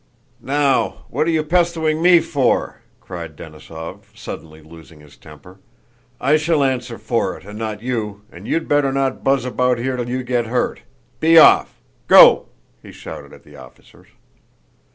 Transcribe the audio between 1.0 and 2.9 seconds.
what are you pestewing me for?"